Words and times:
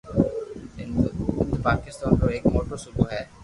سندھ 0.75 1.61
پاڪستان 1.63 2.11
رو 2.19 2.27
ايڪ 2.33 2.43
موٽو 2.53 2.75
صوبو 2.83 3.03
ھي 3.11 3.21